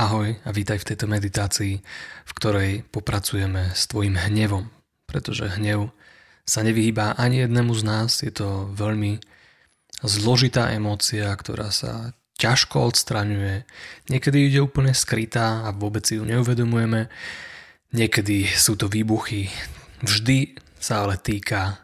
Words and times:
Ahoj 0.00 0.32
a 0.32 0.50
vítaj 0.56 0.80
v 0.80 0.88
tejto 0.88 1.04
meditácii, 1.04 1.76
v 2.24 2.32
ktorej 2.40 2.88
popracujeme 2.88 3.76
s 3.76 3.84
tvojim 3.84 4.16
hnevom, 4.16 4.72
pretože 5.04 5.60
hnev 5.60 5.92
sa 6.48 6.64
nevyhýba 6.64 7.20
ani 7.20 7.44
jednému 7.44 7.76
z 7.76 7.82
nás, 7.84 8.24
je 8.24 8.32
to 8.32 8.64
veľmi 8.72 9.20
zložitá 10.00 10.72
emócia, 10.72 11.28
ktorá 11.28 11.68
sa 11.68 12.16
ťažko 12.40 12.88
odstraňuje, 12.88 13.68
niekedy 14.08 14.48
ide 14.48 14.64
úplne 14.64 14.96
skrytá 14.96 15.68
a 15.68 15.76
vôbec 15.76 16.08
si 16.08 16.16
ju 16.16 16.24
neuvedomujeme, 16.24 17.12
niekedy 17.92 18.48
sú 18.48 18.80
to 18.80 18.88
výbuchy, 18.88 19.52
vždy 20.00 20.56
sa 20.80 21.04
ale 21.04 21.20
týka 21.20 21.76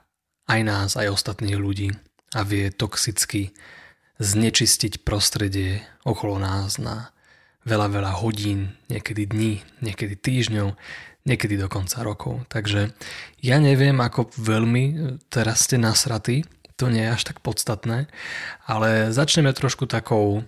aj 0.48 0.60
nás, 0.64 0.96
aj 0.96 1.12
ostatných 1.12 1.60
ľudí 1.60 1.92
a 2.32 2.48
vie 2.48 2.72
toxicky 2.72 3.52
znečistiť 4.16 5.04
prostredie 5.04 5.84
okolo 6.08 6.40
nás 6.40 6.80
na 6.80 7.12
veľa, 7.66 7.90
veľa 7.90 8.12
hodín, 8.22 8.78
niekedy 8.86 9.26
dní, 9.26 9.60
niekedy 9.82 10.14
týždňov, 10.14 10.78
niekedy 11.26 11.58
dokonca 11.58 12.06
rokov. 12.06 12.46
Takže 12.46 12.94
ja 13.42 13.58
neviem, 13.58 13.98
ako 13.98 14.30
veľmi 14.38 14.84
e, 14.86 14.94
teraz 15.26 15.66
ste 15.66 15.76
nasratí, 15.76 16.46
to 16.78 16.86
nie 16.86 17.02
je 17.02 17.12
až 17.12 17.22
tak 17.34 17.42
podstatné, 17.42 18.06
ale 18.68 19.10
začneme 19.10 19.50
trošku 19.50 19.90
takou 19.90 20.46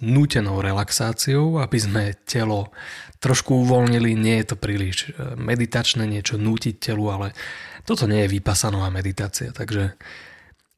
nútenou 0.00 0.60
relaxáciou, 0.60 1.60
aby 1.60 1.78
sme 1.80 2.02
telo 2.24 2.72
trošku 3.20 3.64
uvoľnili. 3.64 4.12
Nie 4.16 4.44
je 4.44 4.52
to 4.52 4.56
príliš 4.56 5.12
e, 5.12 5.36
meditačné 5.36 6.08
niečo 6.08 6.40
nútiť 6.40 6.80
telu, 6.80 7.12
ale 7.12 7.36
toto 7.84 8.08
nie 8.08 8.24
je 8.24 8.32
vypasanová 8.40 8.88
meditácia, 8.88 9.52
takže 9.52 9.94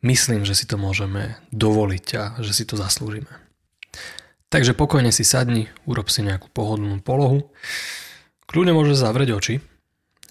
myslím, 0.03 0.42
že 0.42 0.59
si 0.59 0.67
to 0.67 0.75
môžeme 0.75 1.39
dovoliť 1.55 2.06
a 2.19 2.25
že 2.42 2.53
si 2.53 2.65
to 2.67 2.75
zaslúžime. 2.75 3.48
Takže 4.48 4.73
pokojne 4.73 5.12
si 5.12 5.29
sadni, 5.29 5.69
urob 5.84 6.09
si 6.09 6.25
nejakú 6.25 6.48
pohodlnú 6.48 7.05
polohu. 7.05 7.52
Kľudne 8.48 8.73
môžeš 8.73 9.05
zavrieť 9.05 9.30
oči. 9.37 9.55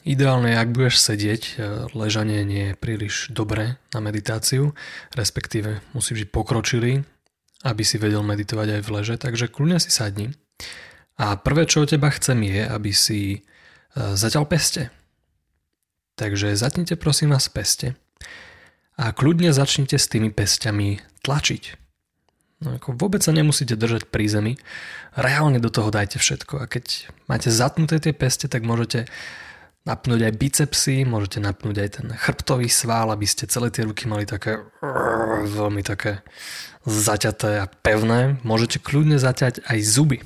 Ideálne 0.08 0.58
ak 0.58 0.74
budeš 0.74 1.04
sedieť, 1.04 1.42
e, 1.44 1.52
ležanie 1.94 2.42
nie 2.48 2.74
je 2.74 2.80
príliš 2.80 3.30
dobré 3.30 3.78
na 3.94 4.00
meditáciu, 4.02 4.74
respektíve 5.14 5.84
musí 5.94 6.18
byť 6.18 6.32
pokročilý, 6.32 7.04
aby 7.68 7.84
si 7.86 8.02
vedel 8.02 8.24
meditovať 8.24 8.80
aj 8.80 8.82
v 8.82 8.90
leže, 8.90 9.16
takže 9.20 9.52
kľudne 9.52 9.78
si 9.78 9.92
sadni. 9.92 10.34
A 11.20 11.38
prvé, 11.38 11.68
čo 11.70 11.84
od 11.84 11.92
teba 11.92 12.10
chcem 12.10 12.40
je, 12.42 12.64
aby 12.66 12.92
si 12.96 13.22
e, 13.36 13.40
zatiaľ 14.18 14.50
peste. 14.50 14.90
Takže 16.18 16.58
zatnite 16.58 16.98
prosím 16.98 17.38
vás 17.38 17.46
peste 17.52 17.94
a 18.98 19.14
kľudne 19.14 19.54
začnite 19.54 20.02
s 20.02 20.10
tými 20.10 20.34
pestiami 20.34 20.98
tlačiť. 21.22 21.87
No 22.58 22.74
ako 22.74 22.98
vôbec 22.98 23.22
sa 23.22 23.30
nemusíte 23.30 23.78
držať 23.78 24.10
pri 24.10 24.26
zemi, 24.26 24.54
reálne 25.14 25.62
do 25.62 25.70
toho 25.70 25.94
dajte 25.94 26.18
všetko 26.18 26.58
a 26.58 26.66
keď 26.66 27.06
máte 27.30 27.54
zatnuté 27.54 28.02
tie 28.02 28.18
peste, 28.18 28.50
tak 28.50 28.66
môžete 28.66 29.06
napnúť 29.86 30.26
aj 30.26 30.34
bicepsy, 30.36 31.06
môžete 31.06 31.38
napnúť 31.38 31.78
aj 31.80 31.90
ten 32.02 32.08
chrbtový 32.18 32.68
svál, 32.68 33.14
aby 33.14 33.30
ste 33.30 33.46
celé 33.46 33.70
tie 33.70 33.86
ruky 33.86 34.10
mali 34.10 34.26
také 34.26 34.60
veľmi 35.46 35.86
také 35.86 36.26
zaťaté 36.84 37.62
a 37.62 37.70
pevné. 37.70 38.42
Môžete 38.42 38.84
kľudne 38.84 39.16
zaťať 39.16 39.64
aj 39.64 39.80
zuby, 39.86 40.20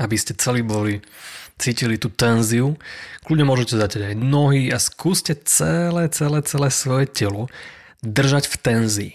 aby 0.00 0.16
ste 0.18 0.34
celý 0.34 0.64
boli 0.64 1.04
cítili 1.60 1.94
tú 2.00 2.10
tenziu. 2.10 2.74
Kľudne 3.22 3.46
môžete 3.46 3.76
zaťať 3.78 4.02
aj 4.10 4.14
nohy 4.18 4.72
a 4.74 4.80
skúste 4.82 5.36
celé, 5.46 6.10
celé, 6.10 6.42
celé 6.42 6.68
svoje 6.72 7.06
telo 7.06 7.46
držať 8.02 8.50
v 8.50 8.56
tenzii. 8.56 9.14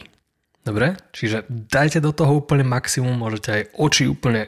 Dobre? 0.63 0.95
Čiže 1.11 1.43
dajte 1.51 1.99
do 1.99 2.15
toho 2.15 2.39
úplne 2.39 2.63
maximum, 2.63 3.19
môžete 3.19 3.49
aj 3.51 3.63
oči 3.75 4.03
úplne 4.07 4.47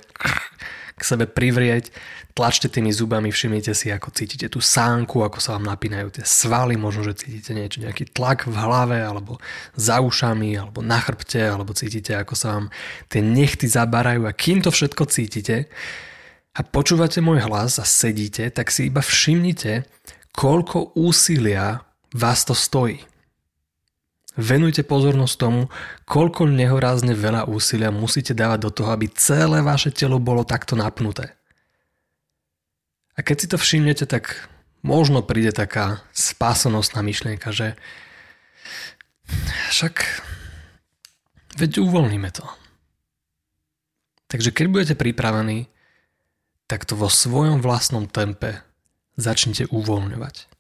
k 0.96 1.02
sebe 1.04 1.28
privrieť, 1.28 1.92
tlačte 2.32 2.72
tými 2.72 2.88
zubami, 2.92 3.32
všimnite 3.32 3.76
si, 3.76 3.92
ako 3.92 4.16
cítite 4.16 4.48
tú 4.48 4.64
sánku, 4.64 5.24
ako 5.24 5.44
sa 5.44 5.60
vám 5.60 5.68
napínajú 5.68 6.16
tie 6.16 6.24
svaly, 6.24 6.80
možno, 6.80 7.12
že 7.12 7.28
cítite 7.28 7.52
niečo, 7.52 7.84
nejaký 7.84 8.16
tlak 8.16 8.48
v 8.48 8.56
hlave, 8.56 9.04
alebo 9.04 9.36
za 9.76 10.00
ušami, 10.00 10.56
alebo 10.56 10.80
na 10.80 11.00
chrbte, 11.04 11.44
alebo 11.44 11.76
cítite, 11.76 12.16
ako 12.16 12.36
sa 12.36 12.48
vám 12.56 12.66
tie 13.12 13.20
nechty 13.20 13.68
zabarajú 13.68 14.24
a 14.24 14.32
kým 14.32 14.64
to 14.64 14.72
všetko 14.72 15.04
cítite 15.12 15.68
a 16.56 16.60
počúvate 16.64 17.20
môj 17.20 17.44
hlas 17.44 17.76
a 17.80 17.84
sedíte, 17.84 18.48
tak 18.56 18.72
si 18.72 18.88
iba 18.88 19.04
všimnite, 19.04 19.84
koľko 20.32 20.96
úsilia 20.96 21.84
vás 22.16 22.48
to 22.48 22.56
stojí. 22.56 23.04
Venujte 24.36 24.84
pozornosť 24.84 25.36
tomu, 25.40 25.72
koľko 26.04 26.52
nehorázne 26.52 27.16
veľa 27.16 27.48
úsilia 27.48 27.88
musíte 27.88 28.36
dávať 28.36 28.68
do 28.68 28.72
toho, 28.72 28.92
aby 28.92 29.08
celé 29.16 29.64
vaše 29.64 29.96
telo 29.96 30.20
bolo 30.20 30.44
takto 30.44 30.76
napnuté. 30.76 31.32
A 33.16 33.24
keď 33.24 33.36
si 33.40 33.48
to 33.48 33.56
všimnete, 33.56 34.04
tak 34.04 34.52
možno 34.84 35.24
príde 35.24 35.56
taká 35.56 36.04
spásonosná 36.12 37.00
myšlienka, 37.00 37.56
že 37.56 37.80
však 39.72 40.04
veď 41.56 41.80
uvoľníme 41.80 42.28
to. 42.36 42.44
Takže 44.28 44.52
keď 44.52 44.66
budete 44.68 44.96
pripravení, 45.00 45.72
tak 46.68 46.84
to 46.84 47.00
vo 47.00 47.08
svojom 47.08 47.64
vlastnom 47.64 48.10
tempe 48.10 48.60
začnite 49.16 49.72
uvoľňovať. 49.72 50.55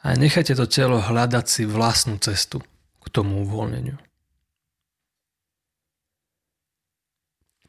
A 0.00 0.16
nechajte 0.16 0.56
to 0.56 0.64
telo 0.64 0.96
hľadať 0.96 1.44
si 1.44 1.62
vlastnú 1.68 2.16
cestu 2.16 2.64
k 3.00 3.06
tomu 3.12 3.44
uvoľneniu. 3.44 4.00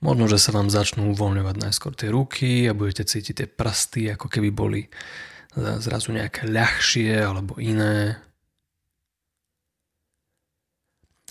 Možno, 0.01 0.25
že 0.25 0.41
sa 0.41 0.49
vám 0.49 0.71
začnú 0.71 1.13
uvoľňovať 1.13 1.55
najskôr 1.61 1.93
tie 1.93 2.09
ruky 2.09 2.65
a 2.65 2.73
budete 2.73 3.05
cítiť 3.05 3.35
tie 3.37 3.47
prsty, 3.51 4.01
ako 4.17 4.33
keby 4.33 4.49
boli 4.49 4.81
zrazu 5.53 6.15
nejaké 6.15 6.49
ľahšie 6.49 7.21
alebo 7.21 7.59
iné. 7.61 8.17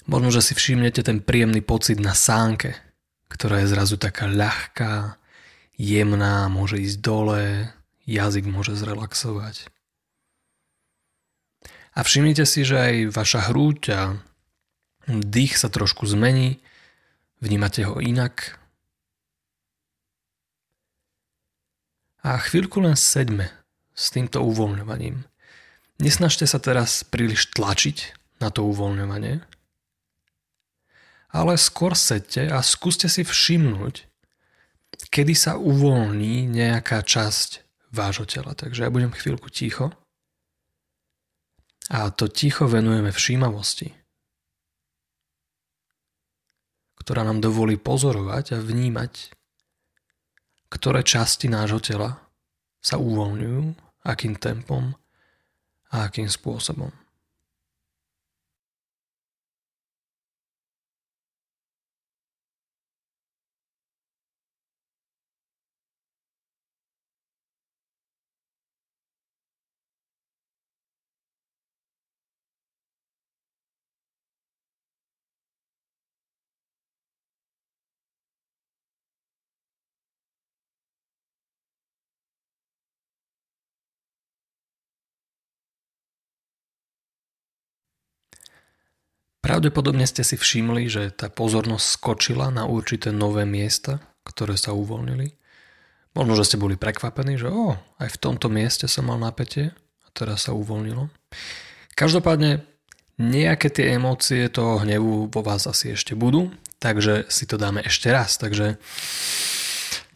Možno, 0.06 0.30
že 0.30 0.44
si 0.44 0.52
všimnete 0.54 1.02
ten 1.02 1.18
príjemný 1.18 1.64
pocit 1.66 1.98
na 1.98 2.14
sánke, 2.14 2.76
ktorá 3.26 3.64
je 3.64 3.72
zrazu 3.72 3.96
taká 3.98 4.30
ľahká, 4.30 5.18
jemná, 5.74 6.46
môže 6.52 6.76
ísť 6.78 6.98
dole, 7.02 7.72
jazyk 8.04 8.44
môže 8.46 8.76
zrelaxovať. 8.76 9.66
A 11.94 12.06
všimnite 12.06 12.46
si, 12.46 12.62
že 12.62 12.78
aj 12.78 12.94
vaša 13.10 13.50
hrúď 13.50 13.78
a 13.90 14.00
dých 15.10 15.58
sa 15.58 15.66
trošku 15.66 16.06
zmení, 16.06 16.62
vnímate 17.42 17.82
ho 17.82 17.98
inak. 17.98 18.60
A 22.20 22.36
chvíľku 22.38 22.78
len 22.84 22.94
sedme 22.94 23.50
s 23.96 24.12
týmto 24.12 24.44
uvoľňovaním. 24.44 25.24
Nesnažte 26.00 26.44
sa 26.48 26.60
teraz 26.60 27.04
príliš 27.04 27.52
tlačiť 27.52 28.16
na 28.40 28.48
to 28.48 28.64
uvoľňovanie, 28.68 29.44
ale 31.30 31.52
skôr 31.60 31.92
sedte 31.92 32.48
a 32.48 32.64
skúste 32.64 33.06
si 33.06 33.22
všimnúť, 33.22 34.08
kedy 35.12 35.34
sa 35.36 35.60
uvoľní 35.60 36.48
nejaká 36.48 37.04
časť 37.04 37.64
vášho 37.92 38.26
tela. 38.26 38.54
Takže 38.54 38.86
ja 38.86 38.90
budem 38.92 39.12
chvíľku 39.12 39.50
ticho 39.52 39.92
a 41.90 42.06
to 42.14 42.30
ticho 42.30 42.70
venujeme 42.70 43.10
všímavosti, 43.10 43.90
ktorá 47.02 47.26
nám 47.26 47.42
dovolí 47.42 47.74
pozorovať 47.74 48.54
a 48.54 48.62
vnímať, 48.62 49.34
ktoré 50.70 51.02
časti 51.02 51.50
nášho 51.50 51.82
tela 51.82 52.30
sa 52.78 52.94
uvoľňujú, 52.94 53.62
akým 54.06 54.38
tempom 54.38 54.94
a 55.90 56.06
akým 56.06 56.30
spôsobom. 56.30 56.94
Pravdepodobne 89.60 90.08
ste 90.08 90.24
si 90.24 90.40
všimli, 90.40 90.88
že 90.88 91.12
tá 91.12 91.28
pozornosť 91.28 91.84
skočila 91.84 92.48
na 92.48 92.64
určité 92.64 93.12
nové 93.12 93.44
miesta, 93.44 94.00
ktoré 94.24 94.56
sa 94.56 94.72
uvoľnili. 94.72 95.36
Možno, 96.16 96.32
že 96.32 96.48
ste 96.48 96.56
boli 96.56 96.80
prekvapení, 96.80 97.36
že 97.36 97.52
o, 97.52 97.76
aj 98.00 98.08
v 98.08 98.20
tomto 98.24 98.48
mieste 98.48 98.88
som 98.88 99.12
mal 99.12 99.20
napätie 99.20 99.76
a 99.76 100.08
teraz 100.16 100.48
sa 100.48 100.56
uvoľnilo. 100.56 101.12
Každopádne 101.92 102.64
nejaké 103.20 103.68
tie 103.68 104.00
emócie 104.00 104.48
toho 104.48 104.80
hnevu 104.80 105.28
vo 105.28 105.40
vás 105.44 105.68
asi 105.68 105.92
ešte 105.92 106.16
budú, 106.16 106.48
takže 106.80 107.28
si 107.28 107.44
to 107.44 107.60
dáme 107.60 107.84
ešte 107.84 108.08
raz. 108.08 108.40
Takže 108.40 108.80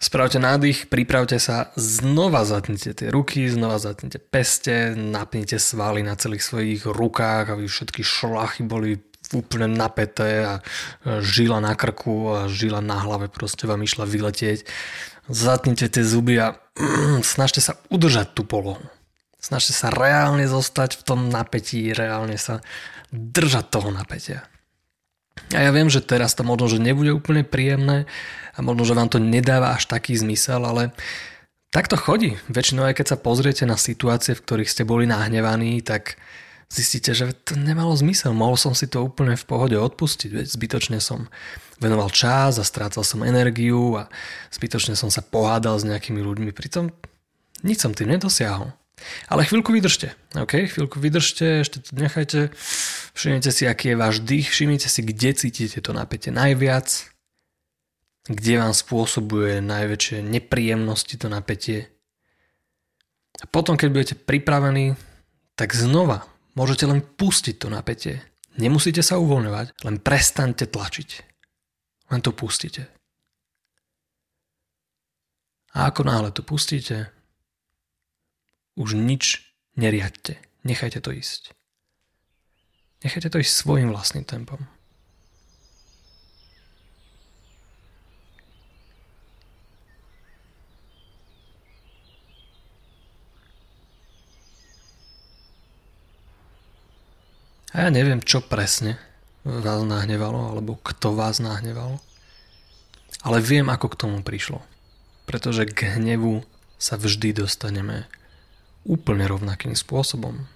Spravte 0.01 0.37
nádych, 0.37 0.93
pripravte 0.93 1.41
sa, 1.41 1.73
znova 1.81 2.45
zatnite 2.45 2.93
tie 2.93 3.09
ruky, 3.09 3.49
znova 3.49 3.81
zatnite 3.81 4.21
peste, 4.21 4.93
napnite 4.93 5.57
svaly 5.57 6.05
na 6.05 6.13
celých 6.13 6.45
svojich 6.45 6.83
rukách, 6.85 7.49
aby 7.49 7.65
všetky 7.65 8.05
šlachy 8.05 8.69
boli 8.69 9.01
úplne 9.35 9.67
napäté 9.67 10.47
a 10.47 10.55
žila 11.21 11.59
na 11.59 11.75
krku 11.75 12.31
a 12.31 12.39
žila 12.47 12.79
na 12.79 13.03
hlave 13.03 13.27
proste 13.27 13.67
vám 13.67 13.83
išla 13.83 14.07
vyletieť. 14.07 14.65
Zatnite 15.27 15.91
tie 15.91 16.05
zuby 16.07 16.39
a 16.39 16.57
snažte 17.35 17.59
sa 17.59 17.77
udržať 17.91 18.33
tú 18.33 18.47
polohu. 18.47 18.81
Snažte 19.43 19.77
sa 19.77 19.93
reálne 19.93 20.49
zostať 20.49 20.97
v 20.97 21.03
tom 21.05 21.21
napätí, 21.29 21.93
reálne 21.93 22.41
sa 22.41 22.65
držať 23.13 23.65
toho 23.69 23.93
napätia. 23.93 24.49
A 25.53 25.61
ja 25.61 25.71
viem, 25.75 25.93
že 25.93 26.01
teraz 26.01 26.33
to 26.33 26.47
možno, 26.47 26.71
že 26.71 26.81
nebude 26.81 27.13
úplne 27.13 27.45
príjemné 27.45 28.09
a 28.55 28.59
možno, 28.65 28.89
že 28.89 28.97
vám 28.97 29.11
to 29.13 29.21
nedáva 29.21 29.77
až 29.77 29.91
taký 29.91 30.17
zmysel, 30.17 30.65
ale 30.65 30.95
tak 31.75 31.91
to 31.91 31.99
chodí. 31.99 32.39
Väčšinou 32.47 32.87
aj 32.87 33.03
keď 33.03 33.07
sa 33.13 33.19
pozriete 33.19 33.67
na 33.67 33.75
situácie, 33.75 34.39
v 34.39 34.43
ktorých 34.47 34.71
ste 34.71 34.87
boli 34.87 35.11
nahnevaní, 35.11 35.83
tak 35.83 36.17
zistíte, 36.73 37.15
že 37.15 37.33
to 37.45 37.57
nemalo 37.57 37.95
zmysel. 37.97 38.33
Mohol 38.33 38.57
som 38.59 38.73
si 38.73 38.87
to 38.91 39.05
úplne 39.05 39.37
v 39.37 39.45
pohode 39.49 39.77
odpustiť, 39.77 40.31
veď 40.31 40.47
zbytočne 40.47 40.99
som 40.99 41.29
venoval 41.83 42.11
čas 42.11 42.59
a 42.61 42.65
strácal 42.65 43.03
som 43.03 43.27
energiu 43.27 43.99
a 43.99 44.09
zbytočne 44.55 44.95
som 44.95 45.11
sa 45.11 45.21
pohádal 45.21 45.79
s 45.81 45.89
nejakými 45.89 46.23
ľuďmi. 46.23 46.51
Pritom 46.55 46.95
nič 47.65 47.81
som 47.81 47.97
tým 47.97 48.13
nedosiahol. 48.15 48.73
Ale 49.27 49.45
chvíľku 49.45 49.75
vydržte, 49.75 50.15
ok? 50.39 50.71
Chvíľku 50.71 51.03
vydržte, 51.03 51.67
ešte 51.67 51.83
to 51.83 51.99
nechajte, 51.99 52.55
všimnite 53.13 53.51
si, 53.51 53.67
aký 53.67 53.93
je 53.93 54.01
váš 54.01 54.17
dých, 54.23 54.49
všimnite 54.49 54.87
si, 54.87 55.01
kde 55.03 55.31
cítite 55.35 55.79
to 55.83 55.91
napätie 55.91 56.31
najviac, 56.31 56.89
kde 58.31 58.55
vám 58.57 58.73
spôsobuje 58.73 59.61
najväčšie 59.61 60.25
nepríjemnosti 60.25 61.19
to 61.19 61.27
napätie. 61.29 61.91
A 63.43 63.51
potom, 63.51 63.75
keď 63.75 63.89
budete 63.91 64.15
pripravení, 64.15 64.95
tak 65.59 65.75
znova 65.75 66.25
môžete 66.55 66.85
len 66.89 67.03
pustiť 67.03 67.59
to 67.61 67.69
napätie. 67.71 68.23
Nemusíte 68.55 69.03
sa 69.03 69.19
uvoľňovať, 69.19 69.83
len 69.87 69.99
prestaňte 69.99 70.71
tlačiť. 70.71 71.11
Len 72.11 72.21
to 72.23 72.31
pustíte. 72.31 72.87
A 75.75 75.91
ako 75.91 76.07
náhle 76.07 76.31
to 76.31 76.47
pustíte, 76.47 77.11
už 78.79 78.95
nič 78.95 79.43
neriadte. 79.75 80.39
Nechajte 80.63 81.03
to 81.03 81.11
ísť. 81.11 81.51
Nechajte 83.03 83.29
to 83.31 83.43
ísť 83.43 83.53
svojim 83.53 83.91
vlastným 83.91 84.23
tempom. 84.23 84.63
A 97.75 97.87
ja 97.87 97.89
neviem, 97.91 98.23
čo 98.23 98.39
presne 98.39 99.03
vás 99.43 99.83
nahnevalo, 99.83 100.55
alebo 100.55 100.79
kto 100.79 101.19
vás 101.19 101.43
nahnevalo. 101.43 101.99
Ale 103.27 103.43
viem, 103.43 103.67
ako 103.67 103.91
k 103.91 103.99
tomu 104.07 104.23
prišlo. 104.23 104.63
Pretože 105.27 105.67
k 105.67 105.99
hnevu 105.99 106.47
sa 106.79 106.95
vždy 106.95 107.45
dostaneme 107.45 108.07
úplne 108.87 109.27
rovnakým 109.27 109.75
spôsobom. 109.75 110.47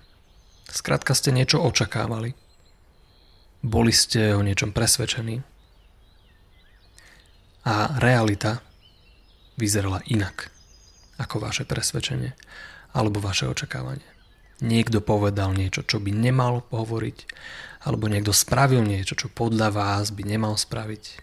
Skrátka 0.69 1.17
ste 1.17 1.35
niečo 1.35 1.59
očakávali. 1.59 2.39
Boli 3.67 3.91
ste 3.91 4.39
o 4.39 4.45
niečom 4.45 4.71
presvedčení. 4.71 5.43
A 7.67 7.99
realita 7.99 8.63
vyzerala 9.59 10.07
inak 10.07 10.55
ako 11.19 11.43
vaše 11.43 11.67
presvedčenie 11.67 12.33
alebo 12.95 13.19
vaše 13.19 13.51
očakávanie. 13.51 14.18
Niekto 14.59 14.99
povedal 14.99 15.55
niečo, 15.55 15.87
čo 15.87 16.03
by 16.03 16.11
nemal 16.11 16.67
hovoriť, 16.75 17.19
alebo 17.87 18.11
niekto 18.11 18.35
spravil 18.35 18.83
niečo, 18.83 19.15
čo 19.15 19.31
podľa 19.31 19.71
vás 19.71 20.11
by 20.11 20.27
nemal 20.27 20.59
spraviť. 20.59 21.23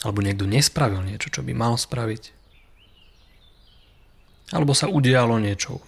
Alebo 0.00 0.24
niekto 0.24 0.48
nespravil 0.48 1.04
niečo, 1.04 1.28
čo 1.28 1.44
by 1.44 1.52
mal 1.52 1.76
spraviť. 1.76 2.32
Alebo 4.56 4.72
sa 4.72 4.88
udialo 4.88 5.36
niečo, 5.36 5.84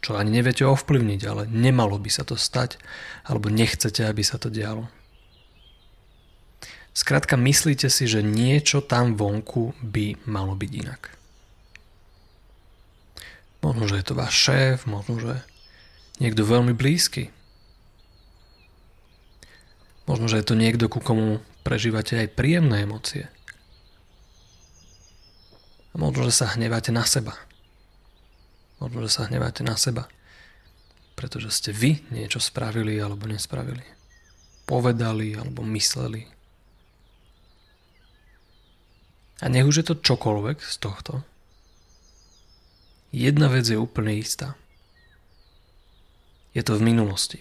čo 0.00 0.16
ani 0.16 0.40
neviete 0.40 0.64
ovplyvniť, 0.64 1.20
ale 1.28 1.42
nemalo 1.52 2.00
by 2.00 2.08
sa 2.08 2.24
to 2.24 2.40
stať, 2.40 2.80
alebo 3.28 3.52
nechcete, 3.52 4.08
aby 4.08 4.24
sa 4.24 4.40
to 4.40 4.48
dialo. 4.48 4.88
Skrátka, 6.96 7.36
myslíte 7.36 7.92
si, 7.92 8.08
že 8.08 8.24
niečo 8.24 8.80
tam 8.80 9.20
vonku 9.20 9.76
by 9.84 10.24
malo 10.24 10.56
byť 10.56 10.70
inak. 10.72 11.02
Možno, 13.64 13.88
že 13.88 13.96
je 13.96 14.06
to 14.12 14.12
váš 14.12 14.36
šéf, 14.36 14.84
možno, 14.84 15.16
že 15.16 15.40
niekto 16.20 16.44
veľmi 16.44 16.76
blízky. 16.76 17.32
Možno, 20.04 20.28
že 20.28 20.36
je 20.36 20.52
to 20.52 20.52
niekto, 20.52 20.92
ku 20.92 21.00
komu 21.00 21.40
prežívate 21.64 22.20
aj 22.20 22.36
príjemné 22.36 22.84
emócie. 22.84 23.24
A 25.90 25.94
možno, 25.96 26.28
že 26.28 26.44
sa 26.44 26.52
hneváte 26.52 26.92
na 26.92 27.08
seba. 27.08 27.40
Možno, 28.84 29.08
že 29.08 29.16
sa 29.16 29.32
hneváte 29.32 29.64
na 29.64 29.80
seba. 29.80 30.12
Pretože 31.16 31.48
ste 31.48 31.70
vy 31.72 32.04
niečo 32.12 32.44
spravili 32.44 33.00
alebo 33.00 33.24
nespravili. 33.24 33.86
Povedali 34.68 35.40
alebo 35.40 35.64
mysleli. 35.64 36.28
A 39.40 39.48
nech 39.48 39.64
už 39.64 39.80
je 39.80 39.86
to 39.88 40.04
čokoľvek 40.04 40.60
z 40.60 40.76
tohto. 40.84 41.24
Jedna 43.14 43.46
vec 43.46 43.70
je 43.70 43.78
úplne 43.78 44.10
istá. 44.18 44.58
Je 46.50 46.66
to 46.66 46.74
v 46.74 46.82
minulosti. 46.82 47.38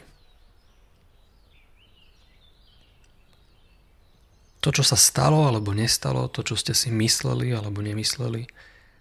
to, 4.64 4.72
čo 4.72 4.84
sa 4.88 4.96
stalo 4.96 5.44
alebo 5.44 5.76
nestalo, 5.76 6.32
to, 6.32 6.40
čo 6.40 6.56
ste 6.56 6.72
si 6.72 6.88
mysleli 6.88 7.52
alebo 7.52 7.84
nemysleli, 7.84 8.48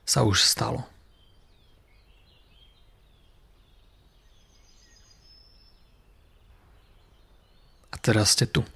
sa 0.03 0.27
už 0.27 0.43
stalo. 0.43 0.83
A 7.95 7.97
teraz 8.03 8.35
ste 8.35 8.51
tu. 8.51 8.67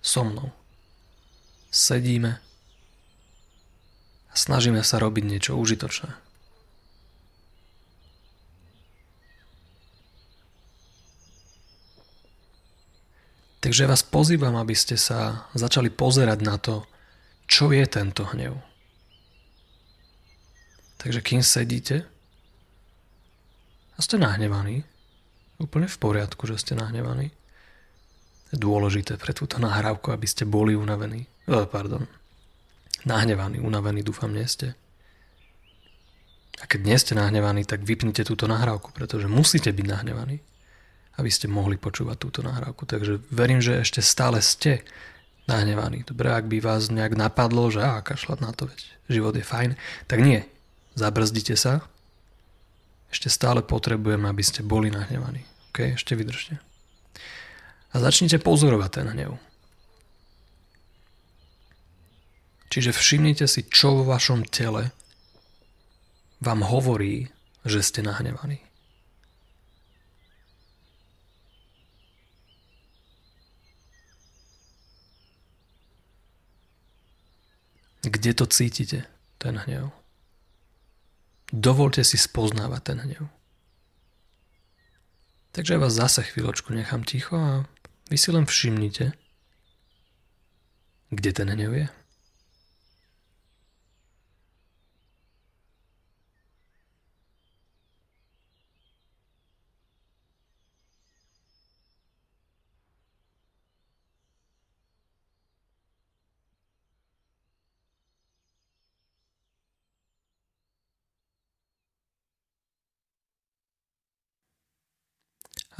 So 0.00 0.24
mnou. 0.24 0.48
Sedíme 1.68 2.40
a 4.32 4.34
snažíme 4.34 4.80
sa 4.80 4.96
robiť 4.96 5.24
niečo 5.28 5.52
užitočné. 5.60 6.16
Takže 13.62 13.86
vás 13.86 14.02
pozývam, 14.02 14.58
aby 14.58 14.74
ste 14.74 14.98
sa 14.98 15.46
začali 15.54 15.86
pozerať 15.86 16.38
na 16.42 16.58
to, 16.58 16.82
čo 17.46 17.70
je 17.70 17.86
tento 17.86 18.26
hnev. 18.34 18.58
Takže 20.98 21.22
kým 21.22 21.46
sedíte 21.46 22.02
a 23.94 23.98
ste 24.02 24.18
nahnevaní, 24.18 24.82
úplne 25.62 25.86
v 25.86 25.94
poriadku, 25.94 26.50
že 26.50 26.58
ste 26.58 26.74
nahnevaní, 26.74 27.30
je 28.50 28.56
dôležité 28.58 29.14
pre 29.14 29.30
túto 29.30 29.62
nahrávku, 29.62 30.10
aby 30.10 30.26
ste 30.26 30.42
boli 30.42 30.74
unavení. 30.74 31.30
Oh, 31.46 31.62
pardon. 31.62 32.02
Nahnevaní, 33.02 33.58
unavení, 33.58 34.06
dúfam, 34.06 34.30
nie 34.30 34.46
ste. 34.46 34.78
A 36.62 36.70
keď 36.70 36.80
nie 36.86 36.98
ste 36.98 37.12
nahnevaní, 37.18 37.66
tak 37.66 37.82
vypnite 37.82 38.22
túto 38.22 38.46
nahrávku, 38.46 38.94
pretože 38.94 39.26
musíte 39.26 39.74
byť 39.74 39.86
nahnevaní 39.86 40.38
aby 41.20 41.28
ste 41.28 41.50
mohli 41.50 41.76
počúvať 41.76 42.16
túto 42.16 42.40
nahrávku. 42.40 42.88
Takže 42.88 43.20
verím, 43.28 43.60
že 43.60 43.84
ešte 43.84 44.00
stále 44.00 44.40
ste 44.40 44.80
nahnevaní. 45.44 46.08
Dobre, 46.08 46.32
ak 46.32 46.48
by 46.48 46.62
vás 46.62 46.88
nejak 46.88 47.18
napadlo, 47.18 47.68
že 47.68 47.84
á, 47.84 48.00
kašľať 48.00 48.38
na 48.40 48.50
to, 48.56 48.70
veď 48.70 48.80
život 49.12 49.34
je 49.36 49.44
fajn, 49.44 49.70
tak 50.08 50.24
nie. 50.24 50.40
Zabrzdite 50.96 51.58
sa. 51.58 51.84
Ešte 53.12 53.28
stále 53.28 53.60
potrebujem, 53.60 54.24
aby 54.24 54.40
ste 54.40 54.64
boli 54.64 54.88
nahnevaní. 54.88 55.44
OK, 55.72 56.00
ešte 56.00 56.16
vydržte. 56.16 56.56
A 57.92 57.94
začnite 58.00 58.40
pozorovať 58.40 58.90
ten 59.04 59.06
hnev. 59.12 59.36
Čiže 62.72 62.96
všimnite 62.96 63.44
si, 63.44 63.68
čo 63.68 64.00
vo 64.00 64.08
vašom 64.08 64.48
tele 64.48 64.96
vám 66.40 66.64
hovorí, 66.64 67.28
že 67.68 67.84
ste 67.84 68.00
nahnevaní. 68.00 68.64
Kde 78.02 78.32
to 78.32 78.48
cítite, 78.48 79.04
ten 79.36 79.60
hnev? 79.60 79.92
Dovolte 81.52 82.00
si 82.00 82.16
spoznávať 82.16 82.82
ten 82.82 82.98
hnev. 83.04 83.28
Takže 85.52 85.76
vás 85.76 85.92
zase 85.92 86.24
chvíľočku 86.24 86.72
nechám 86.72 87.04
ticho 87.04 87.36
a 87.36 87.68
vy 88.08 88.16
si 88.16 88.32
len 88.32 88.48
všimnite, 88.48 89.12
kde 91.12 91.30
ten 91.36 91.52
hnev 91.52 91.76
je? 91.76 92.01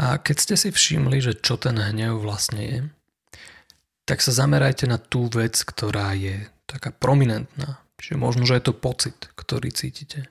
A 0.03 0.19
keď 0.19 0.37
ste 0.43 0.55
si 0.59 0.69
všimli, 0.75 1.23
že 1.23 1.39
čo 1.39 1.55
ten 1.55 1.79
hnev 1.79 2.19
vlastne 2.27 2.63
je, 2.67 2.81
tak 4.03 4.19
sa 4.19 4.35
zamerajte 4.35 4.91
na 4.91 4.99
tú 4.99 5.31
vec, 5.31 5.55
ktorá 5.63 6.19
je 6.19 6.51
taká 6.67 6.91
prominentná. 6.91 7.79
Čiže 8.03 8.19
možno, 8.19 8.43
že 8.43 8.59
je 8.59 8.67
to 8.67 8.75
pocit, 8.75 9.15
ktorý 9.39 9.71
cítite. 9.71 10.27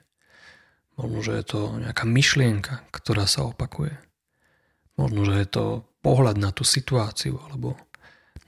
Možno, 1.00 1.24
že 1.24 1.40
je 1.40 1.44
to 1.48 1.60
nejaká 1.80 2.04
myšlienka, 2.04 2.84
ktorá 2.92 3.24
sa 3.24 3.48
opakuje. 3.48 3.96
Možno, 5.00 5.24
že 5.24 5.40
je 5.40 5.48
to 5.48 5.64
pohľad 6.04 6.36
na 6.36 6.52
tú 6.52 6.68
situáciu 6.68 7.40
alebo 7.48 7.80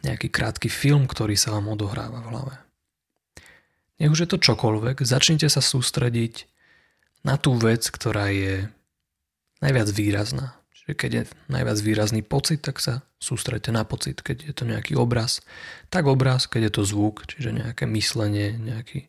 nejaký 0.04 0.28
krátky 0.28 0.68
film, 0.68 1.08
ktorý 1.08 1.40
sa 1.40 1.56
vám 1.56 1.72
odohráva 1.72 2.20
v 2.20 2.28
hlave. 2.36 2.54
Nech 3.96 4.12
už 4.12 4.28
je 4.28 4.30
to 4.36 4.42
čokoľvek, 4.44 5.00
začnite 5.00 5.48
sa 5.48 5.64
sústrediť 5.64 6.44
na 7.24 7.40
tú 7.40 7.56
vec, 7.56 7.88
ktorá 7.88 8.28
je 8.28 8.68
najviac 9.64 9.88
výrazná, 9.88 10.60
Čiže 10.84 10.96
keď 11.00 11.10
je 11.16 11.22
najviac 11.48 11.78
výrazný 11.80 12.20
pocit, 12.20 12.60
tak 12.60 12.76
sa 12.76 13.00
sústredte 13.16 13.72
na 13.72 13.88
pocit. 13.88 14.20
Keď 14.20 14.36
je 14.44 14.52
to 14.52 14.68
nejaký 14.68 15.00
obraz, 15.00 15.40
tak 15.88 16.04
obraz, 16.04 16.44
keď 16.44 16.68
je 16.68 16.72
to 16.76 16.82
zvuk, 16.84 17.24
čiže 17.24 17.56
nejaké 17.56 17.88
myslenie, 17.88 18.52
nejaký 18.60 19.08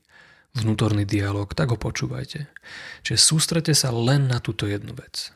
vnútorný 0.56 1.04
dialog, 1.04 1.52
tak 1.52 1.76
ho 1.76 1.78
počúvajte. 1.78 2.48
Čiže 3.04 3.20
sústrete 3.20 3.76
sa 3.76 3.92
len 3.92 4.32
na 4.32 4.40
túto 4.40 4.72
jednu 4.72 4.96
vec. 4.96 5.36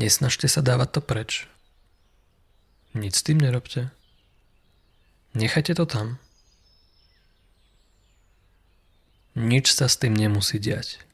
Nesnažte 0.00 0.48
sa 0.48 0.64
dávať 0.64 0.96
to 0.96 1.00
preč. 1.04 1.44
Nic 2.96 3.12
s 3.12 3.20
tým 3.20 3.36
nerobte. 3.36 3.92
Nechajte 5.36 5.76
to 5.76 5.84
tam. 5.84 6.16
Nič 9.36 9.76
sa 9.76 9.92
s 9.92 10.00
tým 10.00 10.16
nemusí 10.16 10.56
diať. 10.56 11.04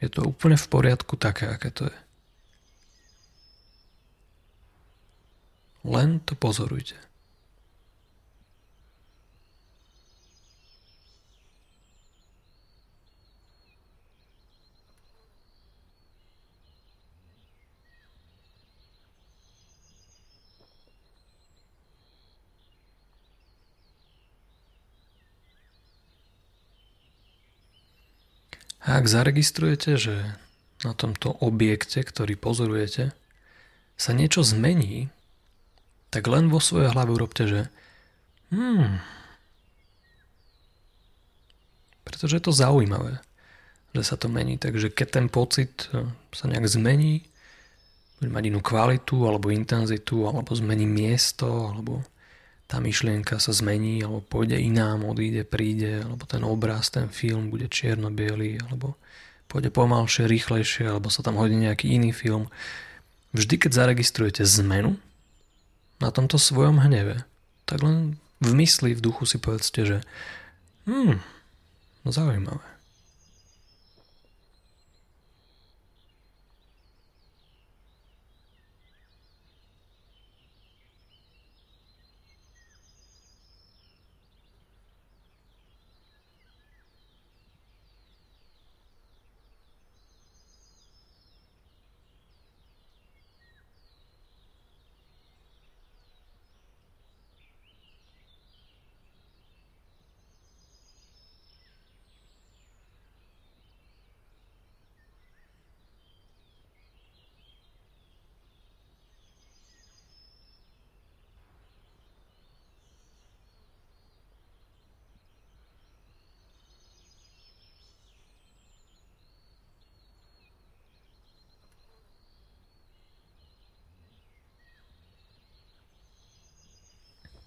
Je 0.00 0.08
to 0.08 0.24
úplne 0.24 0.56
v 0.56 0.66
poriadku 0.72 1.20
také, 1.20 1.52
aké 1.52 1.68
to 1.68 1.84
je. 1.84 1.98
Len 5.84 6.18
to 6.24 6.32
pozorujte. 6.32 7.05
A 28.86 29.02
ak 29.02 29.10
zaregistrujete, 29.10 29.98
že 29.98 30.14
na 30.86 30.94
tomto 30.94 31.34
objekte, 31.42 32.06
ktorý 32.06 32.38
pozorujete, 32.38 33.10
sa 33.98 34.12
niečo 34.14 34.46
zmení, 34.46 35.10
tak 36.14 36.30
len 36.30 36.46
vo 36.46 36.62
svojej 36.62 36.94
hlave 36.94 37.10
urobte, 37.10 37.50
že 37.50 37.60
hmm, 38.54 39.02
pretože 42.06 42.38
je 42.38 42.44
to 42.46 42.54
zaujímavé, 42.54 43.18
že 43.90 44.02
sa 44.06 44.14
to 44.14 44.30
mení. 44.30 44.62
Takže 44.62 44.94
keď 44.94 45.08
ten 45.10 45.26
pocit 45.26 45.90
e, 45.90 46.06
sa 46.30 46.46
nejak 46.46 46.70
zmení, 46.70 47.26
bude 48.22 48.30
mať 48.30 48.44
inú 48.54 48.62
kvalitu 48.62 49.26
alebo 49.26 49.50
intenzitu, 49.50 50.30
alebo 50.30 50.54
zmení 50.54 50.86
miesto, 50.86 51.74
alebo 51.74 52.06
tá 52.66 52.82
myšlienka 52.82 53.38
sa 53.38 53.54
zmení, 53.54 54.02
alebo 54.02 54.22
pôjde 54.26 54.58
inám, 54.58 55.06
odíde, 55.06 55.46
príde, 55.46 56.02
alebo 56.02 56.26
ten 56.26 56.42
obraz, 56.42 56.90
ten 56.90 57.06
film 57.06 57.50
bude 57.50 57.70
čierno-biely, 57.70 58.58
alebo 58.66 58.98
pôjde 59.46 59.70
pomalšie, 59.70 60.26
rýchlejšie, 60.26 60.90
alebo 60.90 61.06
sa 61.06 61.22
tam 61.22 61.38
hodí 61.38 61.54
nejaký 61.54 61.94
iný 61.94 62.10
film. 62.10 62.50
Vždy, 63.30 63.54
keď 63.62 63.70
zaregistrujete 63.86 64.42
zmenu 64.62 64.98
na 66.02 66.10
tomto 66.10 66.42
svojom 66.42 66.82
hneve, 66.82 67.22
tak 67.64 67.86
len 67.86 68.18
v 68.42 68.50
mysli, 68.58 68.98
v 68.98 69.00
duchu 69.00 69.24
si 69.24 69.38
povedzte, 69.38 69.80
že 69.86 69.98
hmm, 70.90 71.22
zaujímavé. 72.04 72.75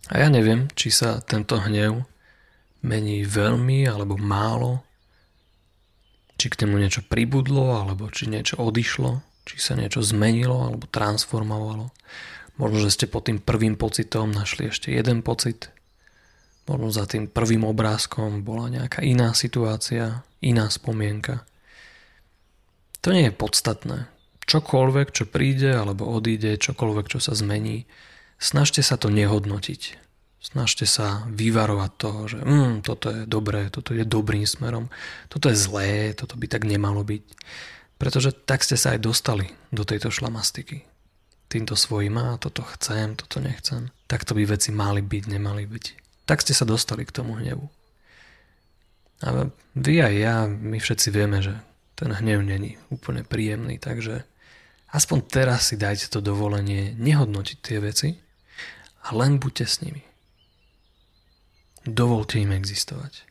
A 0.10 0.26
ja 0.26 0.28
neviem, 0.34 0.66
či 0.74 0.90
sa 0.90 1.22
tento 1.22 1.62
hnev 1.62 2.02
mení 2.82 3.22
veľmi 3.22 3.86
alebo 3.86 4.18
málo, 4.18 4.82
či 6.40 6.48
k 6.50 6.66
nemu 6.66 6.80
niečo 6.80 7.04
pribudlo, 7.06 7.78
alebo 7.78 8.08
či 8.10 8.32
niečo 8.32 8.58
odišlo, 8.58 9.22
či 9.44 9.60
sa 9.60 9.76
niečo 9.76 10.00
zmenilo 10.00 10.66
alebo 10.66 10.88
transformovalo. 10.88 11.92
Možno, 12.56 12.78
že 12.80 12.96
ste 12.96 13.06
pod 13.12 13.28
tým 13.28 13.44
prvým 13.44 13.76
pocitom 13.76 14.32
našli 14.32 14.72
ešte 14.72 14.92
jeden 14.92 15.22
pocit. 15.22 15.70
Možno 16.66 16.90
za 16.90 17.06
tým 17.06 17.28
prvým 17.28 17.68
obrázkom 17.68 18.42
bola 18.42 18.72
nejaká 18.72 19.04
iná 19.04 19.36
situácia, 19.36 20.24
iná 20.40 20.72
spomienka. 20.72 21.44
To 23.04 23.16
nie 23.16 23.32
je 23.32 23.34
podstatné. 23.36 23.98
Čokoľvek, 24.44 25.08
čo 25.14 25.24
príde 25.30 25.72
alebo 25.72 26.10
odíde, 26.10 26.58
čokoľvek, 26.58 27.06
čo 27.12 27.20
sa 27.22 27.38
zmení, 27.38 27.86
snažte 28.40 28.82
sa 28.82 28.96
to 28.96 29.12
nehodnotiť. 29.12 30.10
Snažte 30.40 30.88
sa 30.88 31.28
vyvarovať 31.28 31.92
toho, 32.00 32.22
že 32.32 32.40
mm, 32.40 32.88
toto 32.88 33.12
je 33.12 33.28
dobré, 33.28 33.68
toto 33.68 33.92
je 33.92 34.08
dobrým 34.08 34.48
smerom, 34.48 34.88
toto 35.28 35.52
je 35.52 35.60
zlé, 35.60 36.16
toto 36.16 36.40
by 36.40 36.48
tak 36.48 36.64
nemalo 36.64 37.04
byť. 37.04 37.24
Pretože 38.00 38.32
tak 38.32 38.64
ste 38.64 38.80
sa 38.80 38.96
aj 38.96 39.04
dostali 39.04 39.52
do 39.76 39.84
tejto 39.84 40.08
šlamastiky. 40.08 40.88
Týmto 41.52 41.76
svojím, 41.76 42.16
a 42.24 42.40
toto 42.40 42.64
chcem, 42.64 43.20
toto 43.20 43.44
nechcem. 43.44 43.92
Takto 44.08 44.32
by 44.32 44.56
veci 44.56 44.72
mali 44.72 45.04
byť, 45.04 45.24
nemali 45.28 45.68
byť. 45.68 45.86
Tak 46.24 46.40
ste 46.40 46.56
sa 46.56 46.64
dostali 46.64 47.04
k 47.04 47.12
tomu 47.12 47.36
hnevu. 47.36 47.68
A 49.20 49.52
vy 49.76 49.94
aj 50.00 50.14
ja, 50.16 50.36
my 50.48 50.80
všetci 50.80 51.12
vieme, 51.12 51.44
že 51.44 51.60
ten 52.00 52.16
hnev 52.16 52.40
není 52.40 52.80
úplne 52.88 53.28
príjemný, 53.28 53.76
takže 53.76 54.24
aspoň 54.96 55.18
teraz 55.28 55.68
si 55.68 55.76
dajte 55.76 56.08
to 56.08 56.24
dovolenie 56.24 56.96
nehodnotiť 56.96 57.58
tie 57.60 57.78
veci, 57.84 58.16
A 59.06 59.16
len 59.16 59.40
buďte 59.40 59.66
s 59.66 59.82
nimi. 59.82 60.04
Dovolte 61.88 62.40
im 62.40 62.52
existovať. 62.52 63.29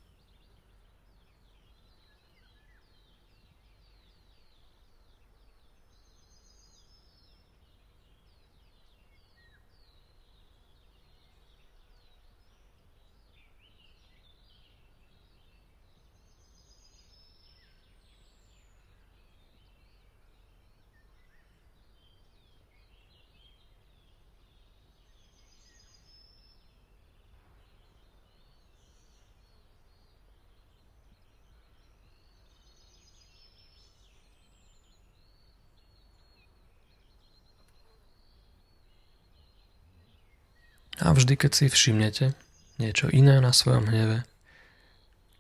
A 40.99 41.15
vždy, 41.15 41.39
keď 41.39 41.51
si 41.55 41.67
všimnete 41.71 42.35
niečo 42.83 43.11
iné 43.11 43.39
na 43.39 43.55
svojom 43.55 43.91
hneve, 43.91 44.27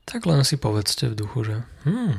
tak 0.07 0.25
len 0.25 0.43
si 0.47 0.57
povedzte 0.57 1.11
v 1.11 1.19
duchu, 1.19 1.39
že 1.45 1.57
hmm, 1.85 2.15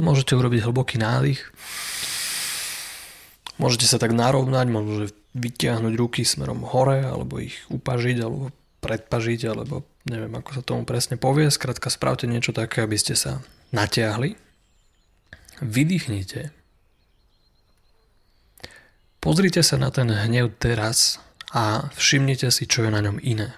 Potom 0.00 0.16
môžete 0.16 0.32
urobiť 0.32 0.64
hlboký 0.64 0.96
nádych. 0.96 1.44
Môžete 3.60 3.84
sa 3.84 4.00
tak 4.00 4.16
narovnať, 4.16 4.72
možno 4.72 5.12
vytiahnuť 5.36 5.92
ruky 5.92 6.24
smerom 6.24 6.64
hore, 6.64 7.04
alebo 7.04 7.36
ich 7.36 7.60
upažiť, 7.68 8.16
alebo 8.24 8.48
predpažiť, 8.80 9.52
alebo 9.52 9.84
neviem, 10.08 10.32
ako 10.32 10.56
sa 10.56 10.64
tomu 10.64 10.88
presne 10.88 11.20
povie. 11.20 11.52
Skrátka 11.52 11.92
spravte 11.92 12.24
niečo 12.24 12.56
také, 12.56 12.80
aby 12.80 12.96
ste 12.96 13.12
sa 13.12 13.44
natiahli. 13.76 14.40
Vydýchnite. 15.60 16.48
Pozrite 19.20 19.60
sa 19.60 19.76
na 19.76 19.92
ten 19.92 20.08
hnev 20.08 20.56
teraz 20.56 21.20
a 21.52 21.92
všimnite 21.92 22.48
si, 22.48 22.64
čo 22.64 22.88
je 22.88 22.90
na 22.96 23.04
ňom 23.04 23.20
iné. 23.20 23.52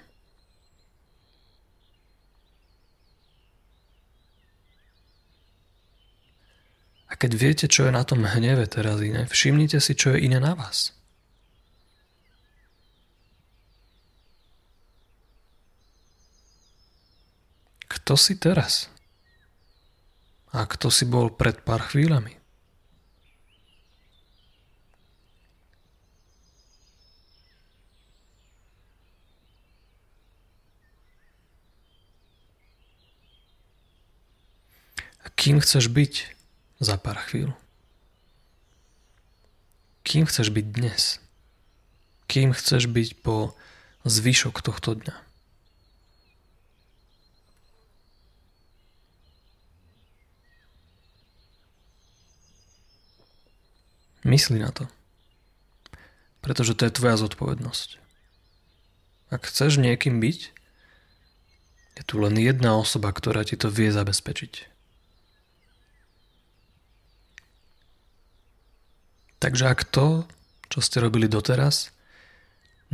Keď 7.23 7.39
viete, 7.39 7.67
čo 7.71 7.87
je 7.87 7.95
na 7.95 8.03
tom 8.03 8.27
hneve 8.27 8.67
teraz 8.67 8.99
iné, 8.99 9.31
všimnite 9.31 9.79
si, 9.79 9.95
čo 9.95 10.11
je 10.11 10.27
iné 10.27 10.43
na 10.43 10.59
vás. 10.59 10.91
Kto 17.87 18.19
si 18.19 18.35
teraz? 18.35 18.91
A 20.51 20.67
kto 20.67 20.91
si 20.91 21.07
bol 21.07 21.31
pred 21.31 21.63
pár 21.63 21.87
chvíľami? 21.95 22.35
Kým 35.39 35.63
chceš 35.63 35.87
byť? 35.87 36.42
Za 36.83 36.99
pár 36.99 37.15
chvíľ. 37.31 37.55
Kým 40.03 40.27
chceš 40.27 40.51
byť 40.51 40.67
dnes? 40.67 41.23
Kým 42.27 42.51
chceš 42.51 42.91
byť 42.91 43.23
po 43.23 43.55
zvyšok 44.03 44.59
tohto 44.59 44.99
dňa? 44.99 45.15
Mysli 54.27 54.59
na 54.59 54.75
to. 54.75 54.91
Pretože 56.43 56.75
to 56.75 56.87
je 56.87 56.95
tvoja 56.99 57.15
zodpovednosť. 57.15 58.03
Ak 59.31 59.47
chceš 59.47 59.79
niekým 59.79 60.19
byť, 60.19 60.41
je 61.99 62.03
tu 62.03 62.19
len 62.19 62.35
jedna 62.35 62.75
osoba, 62.75 63.15
ktorá 63.15 63.47
ti 63.47 63.55
to 63.55 63.71
vie 63.71 63.95
zabezpečiť. 63.95 64.72
Takže 69.43 69.75
ak 69.75 69.91
to, 69.91 70.23
čo 70.71 70.79
ste 70.79 71.03
robili 71.03 71.27
doteraz, 71.27 71.91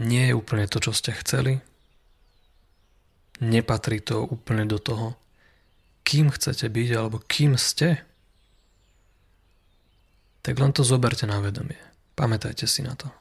nie 0.00 0.32
je 0.32 0.32
úplne 0.32 0.64
to, 0.64 0.80
čo 0.80 0.96
ste 0.96 1.12
chceli, 1.12 1.60
nepatrí 3.44 4.00
to 4.00 4.24
úplne 4.24 4.64
do 4.64 4.80
toho, 4.80 5.12
kým 6.08 6.32
chcete 6.32 6.64
byť 6.72 6.88
alebo 6.96 7.20
kým 7.20 7.60
ste, 7.60 8.00
tak 10.40 10.56
len 10.56 10.72
to 10.72 10.80
zoberte 10.80 11.28
na 11.28 11.36
vedomie. 11.44 11.76
Pamätajte 12.16 12.64
si 12.64 12.80
na 12.80 12.96
to. 12.96 13.12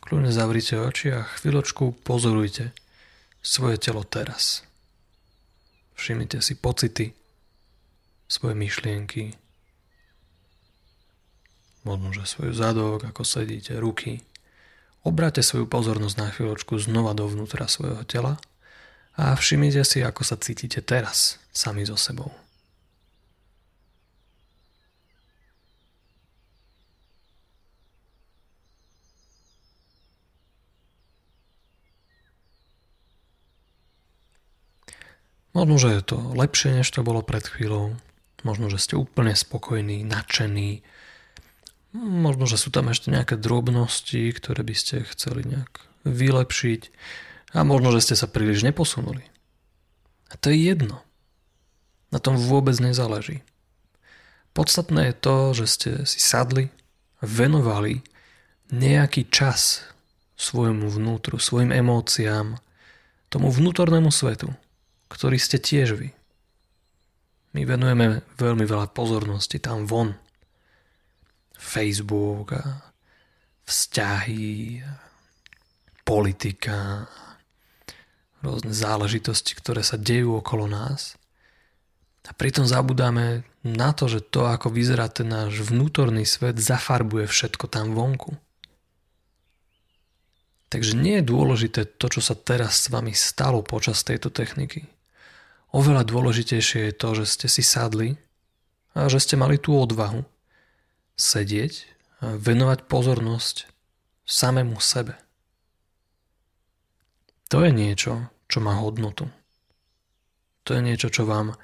Kľudne 0.00 0.32
zavrite 0.32 0.80
oči 0.80 1.12
a 1.12 1.28
chvíľočku 1.28 1.92
pozorujte 2.00 2.72
svoje 3.44 3.76
telo 3.76 4.00
teraz. 4.00 4.64
Všimnite 6.02 6.42
si 6.42 6.58
pocity, 6.58 7.14
svoje 8.26 8.58
myšlienky, 8.58 9.38
možno, 11.86 12.10
že 12.10 12.26
svoj 12.26 12.58
zadok, 12.58 13.06
ako 13.06 13.22
sedíte, 13.22 13.78
ruky. 13.78 14.18
Obráte 15.06 15.46
svoju 15.46 15.70
pozornosť 15.70 16.16
na 16.18 16.26
chvíľočku 16.34 16.74
znova 16.82 17.14
dovnútra 17.14 17.70
svojho 17.70 18.02
tela 18.02 18.42
a 19.14 19.38
všimnite 19.38 19.86
si, 19.86 20.02
ako 20.02 20.26
sa 20.26 20.34
cítite 20.34 20.82
teraz 20.82 21.38
sami 21.54 21.86
so 21.86 21.94
sebou. 21.94 22.34
Možno, 35.52 35.76
že 35.76 36.00
je 36.00 36.02
to 36.02 36.18
lepšie, 36.32 36.80
než 36.80 36.88
to 36.88 37.04
bolo 37.04 37.20
pred 37.20 37.44
chvíľou. 37.44 38.00
Možno, 38.40 38.72
že 38.72 38.80
ste 38.80 38.96
úplne 38.96 39.36
spokojní, 39.36 40.00
nadšení. 40.00 40.80
Možno, 41.92 42.48
že 42.48 42.56
sú 42.56 42.72
tam 42.72 42.88
ešte 42.88 43.12
nejaké 43.12 43.36
drobnosti, 43.36 44.32
ktoré 44.32 44.64
by 44.64 44.72
ste 44.72 45.04
chceli 45.12 45.44
nejak 45.44 45.84
vylepšiť. 46.08 46.80
A 47.52 47.68
možno, 47.68 47.92
že 47.92 48.00
ste 48.00 48.14
sa 48.16 48.24
príliš 48.32 48.64
neposunuli. 48.64 49.28
A 50.32 50.40
to 50.40 50.48
je 50.48 50.72
jedno. 50.72 51.04
Na 52.08 52.16
tom 52.16 52.40
vôbec 52.40 52.80
nezáleží. 52.80 53.44
Podstatné 54.56 55.12
je 55.12 55.20
to, 55.20 55.36
že 55.52 55.66
ste 55.68 55.90
si 56.08 56.16
sadli 56.16 56.72
venovali 57.20 58.00
nejaký 58.72 59.28
čas 59.28 59.84
svojmu 60.40 60.88
vnútru, 60.88 61.36
svojim 61.36 61.76
emóciám, 61.76 62.56
tomu 63.28 63.52
vnútornému 63.52 64.08
svetu 64.08 64.56
ktorý 65.12 65.36
ste 65.36 65.60
tiež 65.60 66.00
vy. 66.00 66.08
My 67.52 67.68
venujeme 67.68 68.24
veľmi 68.40 68.64
veľa 68.64 68.88
pozornosti 68.96 69.60
tam 69.60 69.84
von. 69.84 70.16
Facebook 71.60 72.56
a 72.56 72.80
vzťahy, 73.68 74.82
politika, 76.02 77.06
rôzne 78.42 78.74
záležitosti, 78.74 79.54
ktoré 79.54 79.86
sa 79.86 79.94
dejú 79.94 80.40
okolo 80.42 80.66
nás. 80.66 81.14
A 82.26 82.32
pritom 82.34 82.66
zabudáme 82.66 83.46
na 83.62 83.90
to, 83.94 84.10
že 84.10 84.22
to, 84.22 84.46
ako 84.46 84.70
vyzerá 84.70 85.06
ten 85.10 85.30
náš 85.30 85.62
vnútorný 85.62 86.26
svet, 86.26 86.58
zafarbuje 86.58 87.30
všetko 87.30 87.70
tam 87.70 87.94
vonku. 87.94 88.34
Takže 90.72 90.96
nie 90.96 91.20
je 91.20 91.28
dôležité 91.28 91.84
to, 91.84 92.06
čo 92.08 92.24
sa 92.24 92.32
teraz 92.32 92.86
s 92.86 92.90
vami 92.90 93.12
stalo 93.12 93.60
počas 93.60 94.02
tejto 94.02 94.32
techniky. 94.32 94.88
Oveľa 95.72 96.04
dôležitejšie 96.04 96.92
je 96.92 96.94
to, 96.94 97.08
že 97.16 97.24
ste 97.26 97.46
si 97.48 97.64
sadli 97.64 98.20
a 98.92 99.08
že 99.08 99.24
ste 99.24 99.40
mali 99.40 99.56
tú 99.56 99.72
odvahu 99.72 100.20
sedieť 101.16 101.72
a 102.20 102.36
venovať 102.36 102.84
pozornosť 102.86 103.72
samému 104.28 104.76
sebe. 104.84 105.16
To 107.48 107.64
je 107.64 107.72
niečo, 107.72 108.32
čo 108.48 108.60
má 108.60 108.76
hodnotu. 108.80 109.28
To 110.68 110.76
je 110.76 110.80
niečo, 110.84 111.08
čo 111.08 111.24
vám 111.24 111.56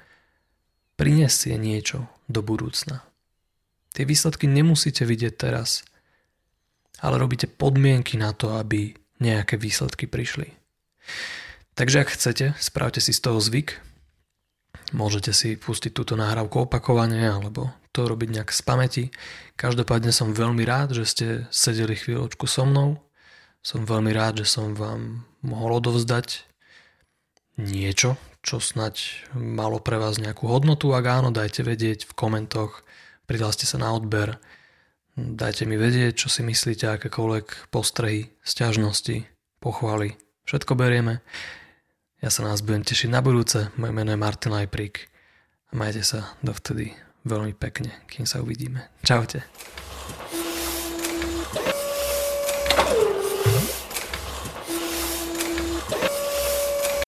prinesie 0.99 1.55
niečo 1.55 2.09
do 2.27 2.43
budúcna. 2.43 3.05
Tie 3.93 4.05
výsledky 4.05 4.45
nemusíte 4.45 5.07
vidieť 5.07 5.33
teraz, 5.37 5.87
ale 6.99 7.17
robíte 7.17 7.47
podmienky 7.47 8.19
na 8.19 8.35
to, 8.35 8.53
aby 8.59 8.93
nejaké 9.23 9.55
výsledky 9.55 10.05
prišli. 10.05 10.51
Takže 11.73 12.03
ak 12.03 12.13
chcete, 12.13 12.45
spravte 12.59 12.99
si 12.99 13.15
z 13.15 13.23
toho 13.23 13.39
zvyk. 13.39 13.88
Môžete 14.89 15.31
si 15.35 15.53
pustiť 15.53 15.93
túto 15.93 16.17
nahrávku 16.17 16.65
opakovane 16.65 17.21
alebo 17.21 17.69
to 17.93 18.09
robiť 18.09 18.29
nejak 18.41 18.49
z 18.49 18.61
pamäti. 18.65 19.03
Každopádne 19.57 20.09
som 20.13 20.33
veľmi 20.33 20.65
rád, 20.65 20.97
že 20.97 21.05
ste 21.05 21.27
sedeli 21.53 21.97
chvíľočku 21.97 22.45
so 22.45 22.65
mnou. 22.65 23.01
Som 23.61 23.85
veľmi 23.85 24.09
rád, 24.15 24.41
že 24.41 24.47
som 24.49 24.73
vám 24.73 25.29
mohol 25.43 25.83
odovzdať 25.83 26.47
niečo, 27.59 28.15
čo 28.39 28.63
snať 28.63 29.27
malo 29.35 29.83
pre 29.83 29.99
vás 29.99 30.15
nejakú 30.15 30.47
hodnotu. 30.47 30.95
Ak 30.95 31.05
áno, 31.05 31.29
dajte 31.29 31.67
vedieť 31.67 32.07
v 32.07 32.15
komentoch, 32.15 32.87
prihláste 33.27 33.67
sa 33.67 33.75
na 33.77 33.91
odber, 33.91 34.39
dajte 35.19 35.67
mi 35.67 35.75
vedieť, 35.75 36.25
čo 36.25 36.27
si 36.31 36.41
myslíte, 36.41 36.87
akékoľvek 36.87 37.69
postrehy, 37.73 38.31
sťažnosti, 38.47 39.27
pochvaly. 39.59 40.15
Všetko 40.47 40.73
berieme. 40.79 41.19
Ja 42.19 42.27
sa 42.27 42.43
nás 42.43 42.59
budem 42.59 42.83
tešiť 42.83 43.15
na 43.15 43.23
budúce. 43.23 43.71
Moje 43.79 43.95
meno 43.95 44.11
je 44.11 44.19
Martin 44.19 44.51
Lajprík. 44.51 45.07
Majte 45.71 46.03
sa 46.03 46.35
dovtedy 46.43 46.91
veľmi 47.23 47.55
pekne, 47.55 47.95
kým 48.11 48.27
sa 48.27 48.43
uvidíme. 48.43 48.91
Čaute. 49.07 49.47